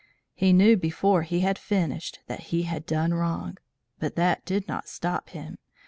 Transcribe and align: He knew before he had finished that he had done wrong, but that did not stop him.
He 0.33 0.51
knew 0.51 0.77
before 0.77 1.21
he 1.21 1.41
had 1.41 1.59
finished 1.59 2.21
that 2.25 2.45
he 2.49 2.63
had 2.63 2.87
done 2.87 3.13
wrong, 3.13 3.59
but 3.99 4.15
that 4.15 4.43
did 4.45 4.67
not 4.67 4.89
stop 4.89 5.29
him. 5.29 5.59